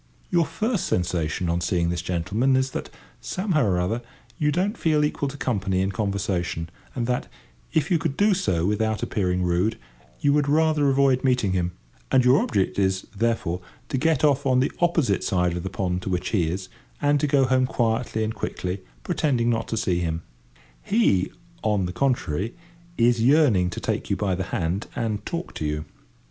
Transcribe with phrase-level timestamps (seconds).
[0.31, 4.01] Your first sensation on seeing this gentleman is that, somehow or other,
[4.39, 7.27] you don't feel equal to company and conversation, and that,
[7.71, 9.77] if you could do so without appearing rude,
[10.19, 11.73] you would rather avoid meeting him;
[12.11, 16.01] and your object is, therefore, to get off on the opposite side of the pond
[16.01, 16.67] to which he is,
[16.99, 20.23] and to go home quietly and quickly, pretending not to see him.
[20.81, 21.31] He,
[21.61, 22.55] on the contrary
[22.97, 25.85] is yearning to take you by the hand, and talk to you.